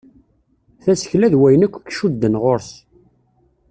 [0.83, 2.71] Tasekla d wayen akk i icudden ɣur-s.